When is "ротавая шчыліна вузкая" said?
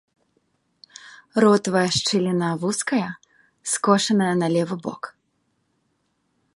1.45-3.11